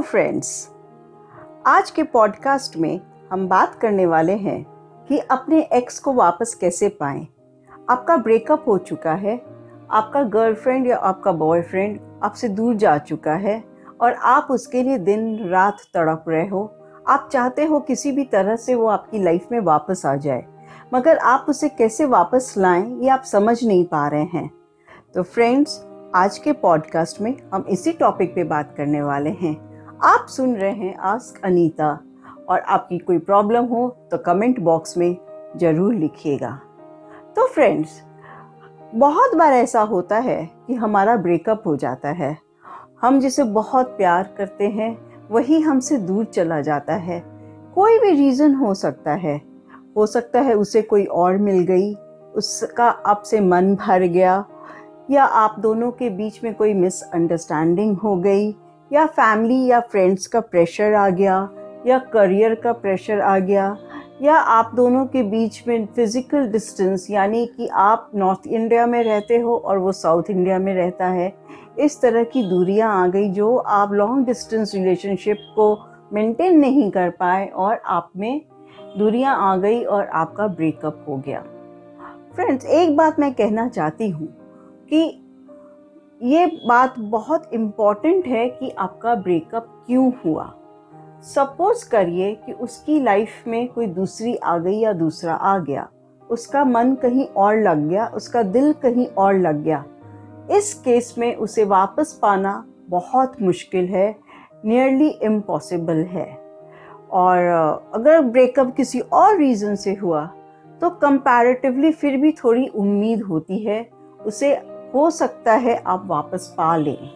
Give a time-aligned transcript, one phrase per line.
[0.00, 0.70] Friends
[1.66, 3.00] आज के podcast में
[3.32, 4.62] हम बात करने वाले हैं
[5.08, 7.26] कि अपने एक्स को वापस कैसे पाएँ।
[7.90, 9.36] आपका ब्रेकअप हो चुका है,
[9.90, 13.62] आपका गर्लफ्रेंड या आपका बॉयफ्रेंड आपसे दूर जा चुका है
[14.00, 16.72] और आप उसके लिए दिन, रात तड़प रहे हो।
[17.08, 20.44] आप चाहते हो किसी भी तरह से वो आपकी लाइफ में वापस आ जाए,
[20.94, 24.50] मगर आप उसे कैसे वापस लाएँ ये आप समझ नहीं पा रहे हैं।
[25.14, 25.84] तो फ्रेंड्स
[26.14, 29.67] आज के पॉडकास्ट में हम इसी टॉपिक पे बात करने वाले हैं।
[30.04, 31.88] आप सुन रहे हैं आस्क अनीता
[32.48, 35.16] और आपकी कोई प्रॉब्लम हो तो कमेंट बॉक्स में
[35.56, 36.50] ज़रूर लिखिएगा।
[37.36, 38.00] तो फ्रेंड्स
[38.94, 42.36] बहुत बार ऐसा होता है कि हमारा ब्रेकअप हो जाता है।
[43.02, 44.96] हम जिसे बहुत प्यार करते हैं,
[45.30, 47.20] वही हमसे दूर चला जाता है।
[47.74, 49.36] कोई भी रीज़न हो सकता है।
[49.96, 51.92] हो सकता है उसे कोई और मिल गई,
[52.34, 54.44] उसका आपसे मन भर गया,
[55.10, 58.50] या आप दोनों के बीच में कोई मिसअंडरस्टैंडिंग हो गई
[58.90, 61.48] या फैमिली या फ्रेंड्स का प्रेशर आ गया,
[61.86, 63.76] या करियर का प्रेशर आ गया,
[64.22, 69.36] या आप दोनों के बीच में फ़िज़िकल डिस्टेंस यानी कि आप नॉर्थ इंडिया में रहते
[69.38, 71.32] हो और वो साउथ इंडिया में रहता है,
[71.78, 75.76] इस तरह की दूरियाँ आ गई जो आप लॉन्ग डिस्टेंस रिलेशनशिप को
[76.12, 78.40] मेंटेन नहीं कर पाए और आप में
[78.98, 81.40] दूरियाँ आ गई और आपका ब्रेकअप हो गया।
[82.34, 84.26] फ्रेंड्स एक बात मैं कहना चाहती हूँ
[84.90, 85.00] कि
[86.20, 90.44] ये बात बहुत इंपॉर्टेंट है कि आपका ब्रेकअप क्यों हुआ?
[91.24, 95.88] सपोज़ करिए कि उसकी लाइफ में कोई दूसरी आ गई या दूसरा आ गया।
[96.30, 99.84] उसका मन कहीं और लग गया, उसका दिल कहीं और लग गया।
[100.50, 104.14] इस केस में उसे वापस पाना बहुत मुश्किल है
[104.64, 106.26] नियरली इम्पॉसिबल है।
[107.12, 107.38] और
[107.94, 110.24] अगर ब्रेकअप किसी और रीज़न से हुआ
[110.80, 113.88] तो कंपैरेटिवली फिर भी थोड़ी उम्मीद होती है,
[114.26, 114.54] उसे
[114.94, 117.08] हो सकता है आप वापस पा लें।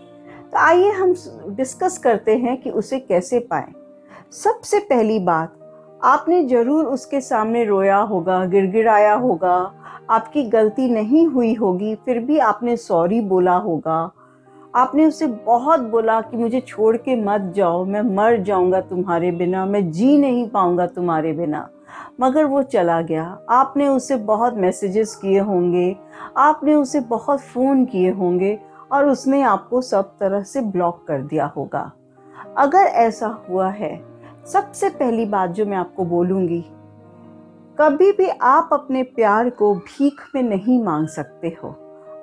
[0.53, 1.15] तो आइए हम
[1.49, 3.73] डिस्कस करते हैं कि उसे कैसे पाएँ।
[4.33, 5.59] सबसे पहली बात,
[6.05, 9.57] आपने ज़रूर उसके सामने रोया होगा, गिड़गिड़ाया होगा,
[10.11, 14.11] आपकी गलती नहीं हुई होगी, फिर भी आपने सॉरी बोला होगा।
[14.75, 19.65] आपने उसे बहुत बोला कि मुझे छोड़ के मत जाओ, मैं मर जाऊँगा तुम्हारे बिना,
[19.67, 21.69] मैं जी नहीं पाऊँगा तुम्हारे बिना।
[22.21, 25.97] मगर वो चला गया। आपने उसे बहुत मैसेजेस किए होंगे।
[26.37, 28.59] आपने उसे बहुत फ़ोन किए होंगे
[28.93, 31.91] और उसने आपको सब तरह से ब्लॉक कर दिया होगा।
[32.59, 34.01] अगर ऐसा हुआ है,
[34.47, 36.65] सबसे पहली बात जो मैं आपको बोलूँगी,
[37.79, 41.69] कभी भी आप अपने प्यार को भीख में नहीं मांग सकते हो।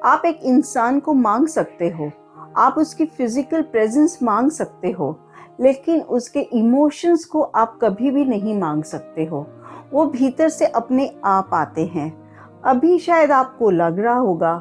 [0.05, 2.11] आप एक इंसान को मांग सकते हो।
[2.57, 5.19] आप उसकी फ़िज़िकल प्रेजेंस मांग सकते हो,
[5.61, 9.47] लेकिन उसके इमोशंस को आप कभी भी नहीं मांग सकते हो।
[9.91, 12.11] वो भीतर से अपने आप आते हैं।
[12.65, 14.55] अभी शायद आपको लग रहा होगा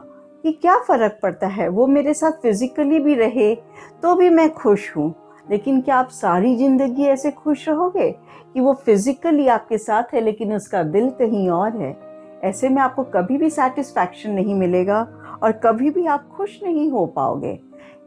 [0.44, 3.54] कि क्या फ़र्क पड़ता है, वो मेरे साथ फिज़िकली भी रहे
[4.02, 5.14] तो भी मैं खुश हूँ।
[5.50, 8.10] लेकिन क्या आप सारी ज़िंदगी ऐसे खुश रहोगे
[8.54, 11.96] कि वो फिज़िकली आपके साथ है लेकिन उसका दिल कहीं और है?
[12.44, 15.00] ऐसे में आपको कभी भी सेटिस्फैक्शन नहीं मिलेगा
[15.42, 17.58] और कभी भी आप खुश नहीं हो पाओगे।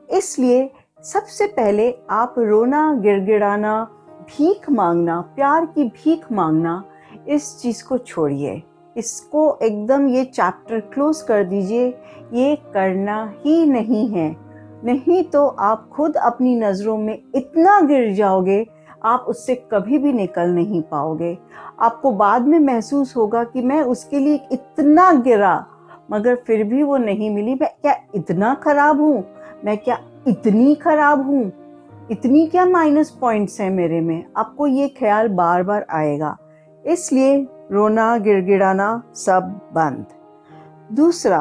[0.10, 0.70] इसलिए
[1.04, 3.84] सबसे पहले आप रोना, गिड़गिड़ाना,
[4.28, 6.84] भीख मांगना, प्यार की भीख मांगना
[7.28, 8.62] इस चीज़ को छोड़िए।
[8.96, 11.88] इसको एकदम ये चैप्टर क्लोज कर दीजिए।
[12.34, 14.36] ये करना ही नहीं है।
[14.86, 18.66] नहीं तो आप खुद अपनी नज़रों में इतना गिर जाओगे,
[19.04, 21.38] आप उससे कभी भी निकल नहीं पाओगे।
[21.80, 25.66] आपको बाद में महसूस होगा कि मैं उसके लिए इतना गिरा,
[26.12, 29.24] मगर फिर भी वो नहीं मिली। मैं क्या इतना ख़राब हूँ?
[29.66, 31.52] मैं क्या इतनी ख़राब हूँ?
[32.12, 34.24] इतनी क्या माइनस पॉइंट्स हैं मेरे में?
[34.38, 36.38] आपको ये ख्याल बार बार आएगा।
[36.86, 37.36] इसलिए
[37.72, 39.44] रोना, गिड़गिड़ाना सब
[39.74, 40.06] बंद।
[40.92, 41.40] दूसरा,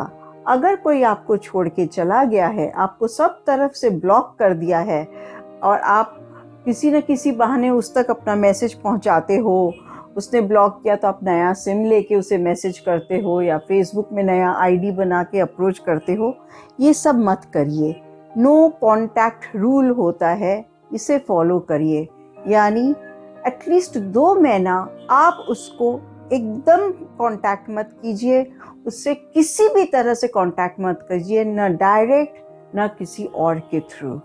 [0.49, 4.79] अगर कोई आपको छोड़ के चला गया है, आपको सब तरफ़ से ब्लॉक कर दिया
[4.81, 5.07] है,
[5.63, 6.17] और आप
[6.65, 9.73] किसी न किसी बहाने उस तक अपना मैसेज पहुंचाते हो,
[10.17, 14.23] उसने ब्लॉक किया तो आप नया सिम लेके उसे मैसेज करते हो या फेसबुक में
[14.23, 16.35] नया आईडी बना के अप्रोच करते हो,
[16.81, 17.95] ये सब मत करिए।
[18.31, 22.09] नो कॉन्टैक्ट रूल होता है, इसे फॉलो करिए।
[22.49, 22.95] यानी
[23.47, 24.75] एटलीस्ट दो महीना
[25.11, 25.93] आप उसको
[26.33, 28.45] एकदम कांटेक्ट मत कीजिए।
[28.87, 34.21] उससे किसी भी तरह से कांटेक्ट मत कीजिए न डायरेक्ट न किसी और के थ्रू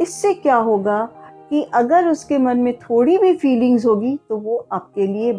[0.00, 1.04] इससे क्या होगा
[1.50, 5.32] कि अगर उसके मन में थोड़ी भी फीलिंग्स होगी तो वो आपके लिए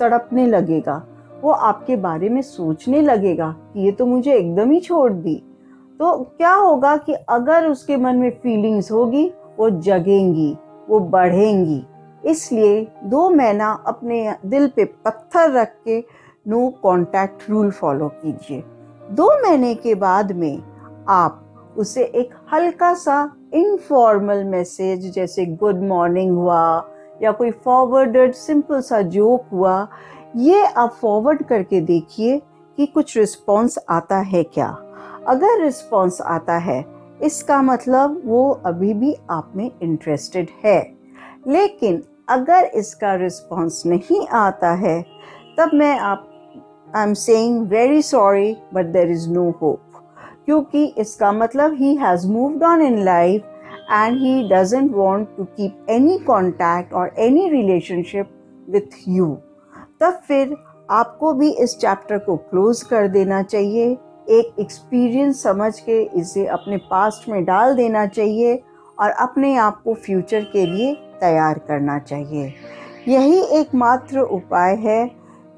[0.00, 0.96] तड़पने लगेगा।
[1.42, 5.34] वो आपके बारे में सोचने लगेगा कि ये तो मुझे एकदम ही छोड़ दी।
[6.00, 9.26] तो क्या होगा कि अगर उसके मन में फीलिंग्स होगी,
[9.58, 10.56] वो जगेंगी,
[10.88, 11.82] वो बढ़ेंगी।
[12.26, 16.04] इसलिए दो महीना अपने दिल पे पत्थर रख के
[16.48, 18.62] नो कांटेक्ट रूल फॉलो कीजिए।
[19.10, 20.62] दो महीने के बाद में
[21.08, 21.40] आप
[21.78, 26.90] उसे एक हल्का सा इनफॉर्मल मैसेज जैसे गुड मॉर्निंग हुआ
[27.22, 29.88] या कोई फॉरवर्डेड सिंपल सा जोक हुआ,
[30.36, 32.42] ये आप फॉरवर्ड करके देखिए
[32.76, 34.76] कि कुछ रिस्पॉन्स आता है क्या।
[35.26, 36.84] अगर रिस्पॉन्स आता है,
[37.22, 40.94] इसका मतलब वो अभी भी आप में इंटरेस्टेड है।
[41.46, 45.00] लेकिन अगर इसका रिस्पॉन्स नहीं आता है,
[45.58, 46.30] तब मैं आप
[46.96, 49.80] I am saying very sorry but there is no hope
[50.44, 53.42] क्योंकि इसका मतलब he has moved on in life
[53.92, 58.30] and he doesn't want to keep any contact और एनी रिलेशनशिप
[58.70, 59.26] विथ यू
[60.00, 60.56] तब फिर
[60.90, 63.86] आपको भी इस चैप्टर को क्लोज कर देना चाहिए।
[64.30, 68.62] एक एक्सपीरियंस समझ के इसे अपने पास्ट में डाल देना चाहिए।
[68.98, 72.52] और अपने आप को फ्यूचर के लिए तैयार करना चाहिए।
[73.08, 75.04] यही एकमात्र उपाय है।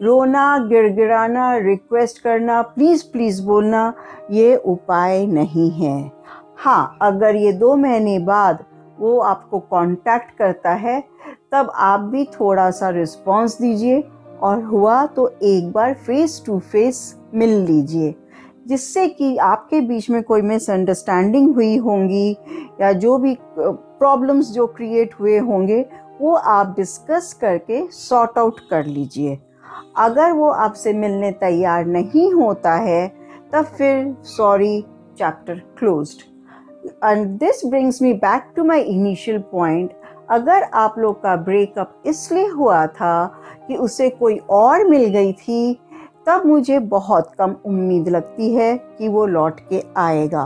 [0.01, 3.93] रोना, गिड़गिड़ाना रिक्वेस्ट करना प्लीज़ प्लीज़ बोलना,
[4.31, 6.13] ये उपाय नहीं है।
[6.59, 8.65] हाँ अगर ये दो महीने बाद
[8.99, 11.01] वो आपको कांटेक्ट करता है,
[11.53, 14.05] तब आप भी थोड़ा सा रिस्पांस दीजिए
[14.43, 16.99] और हुआ तो एक बार फेस टू फेस
[17.35, 18.15] मिल लीजिए।
[18.67, 22.31] जिससे कि आपके बीच में कोई मिसअंडरस्टैंडिंग हुई होंगी
[22.81, 25.85] या जो भी प्रॉब्लम्स जो क्रिएट हुए होंगे,
[26.21, 29.39] वो आप डिस्कस करके सॉर्ट आउट कर लीजिए।
[29.99, 33.07] अगर वो आपसे मिलने तैयार नहीं होता है,
[33.53, 34.81] तब फिर sorry
[35.19, 36.23] chapter closed
[37.05, 39.93] and this brings me back to my initial point
[40.31, 43.25] अगर आप लोग का ब्रेकअप इसलिए हुआ था
[43.69, 45.79] कि उसे कोई और मिल गई थी
[46.27, 50.45] तब मुझे बहुत कम उम्मीद लगती है कि वो लौट के आएगा,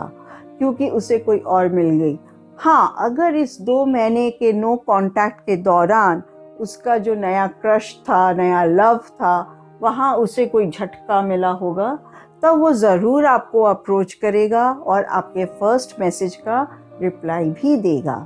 [0.58, 2.18] क्योंकि उसे कोई और मिल गई।
[2.58, 6.22] हाँ अगर इस दो महीने के नो कांटेक्ट के दौरान
[6.60, 11.98] उसका जो नया क्रश था, नया लव था, वहाँ उसे कोई झटका मिला होगा,
[12.42, 16.60] तब वो ज़रूर आपको अप्रोच करेगा और आपके फ़र्स्ट मैसेज का
[17.02, 18.16] रिप्लाई भी देगा।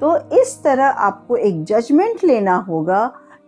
[0.00, 3.00] तो इस तरह आपको एक जजमेंट लेना होगा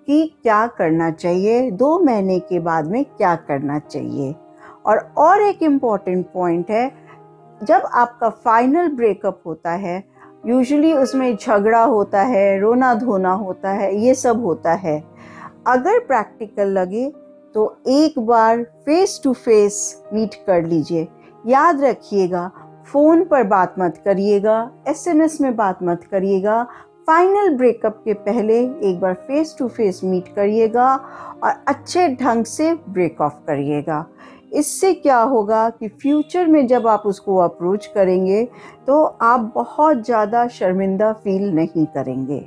[0.08, 4.34] कि क्या करना चाहिए, दो महीने के बाद में क्या करना चाहिए।
[4.86, 6.90] और और एक इंपॉर्टेंट पॉइंट है,
[7.60, 10.02] जब आपका फाइनल ब्रेकअप होता है
[10.46, 15.02] यूजुअली उसमें झगड़ा होता है रोना धोना होता है, ये सब होता है।
[15.66, 17.10] अगर प्रैक्टिकल लगे
[17.54, 21.06] तो एक बार फेस टू फेस मीट कर लीजिए।
[21.46, 22.50] याद रखिएगा
[22.92, 26.66] फ़ोन पर बात मत करिएगा एसएमएस में बात मत करिएगा
[27.10, 28.56] फाइनल ब्रेकअप के पहले
[28.88, 30.84] एक बार फेस टू फेस मीट करिएगा
[31.44, 34.04] और अच्छे ढंग से ब्रेक ऑफ़ करिएगा।
[34.52, 38.44] इससे क्या होगा कि फ्यूचर में जब आप उसको अप्रोच करेंगे
[38.86, 42.38] तो आप बहुत ज़्यादा शर्मिंदा फील नहीं करेंगे।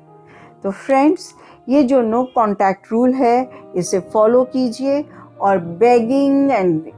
[0.63, 1.33] तो फ्रेंड्स
[1.69, 5.03] ये जो नो कांटेक्ट रूल है, इसे फॉलो कीजिए
[5.41, 6.91] और बेगिंग एंड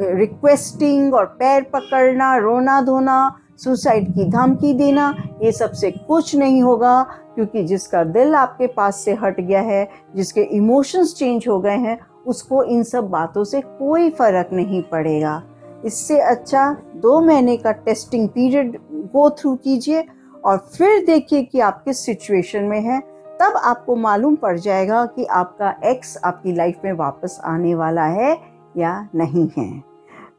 [0.00, 3.20] रिक्वेस्टिंग और पैर पकड़ना रोना धोना
[3.64, 7.02] सुसाइड की धमकी देना, ये सबसे कुछ नहीं होगा,
[7.34, 11.98] क्योंकि जिसका दिल आपके पास से हट गया है, जिसके इमोशंस चेंज हो गए हैं,
[12.26, 15.42] उसको इन सब बातों से कोई फ़र्क नहीं पड़ेगा।
[15.84, 20.04] इससे अच्छा दो महीने का टेस्टिंग पीरियड गो थ्रू कीजिए
[20.44, 23.00] और फिर देखिए कि आप किस सिचुएशन में हैं।
[23.40, 28.36] तब आपको मालूम पड़ जाएगा कि आपका एक्स आपकी लाइफ में वापस आने वाला है
[28.76, 29.70] या नहीं है।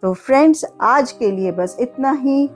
[0.01, 2.49] तो फ्रेंड्स, आज के लिए बस इतना ही।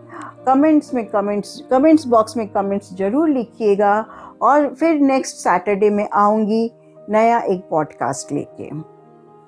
[0.48, 4.00] कमेंट्स में कमेंट्स कमेंट्स बॉक्स में कमेंट्स ज़रूर लिखिएगा
[4.42, 6.72] और फिर नेक्स्ट सैटरडे में आऊँगी
[7.10, 8.70] नया एक पॉडकास्ट लेके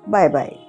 [0.10, 0.65] बाय bye.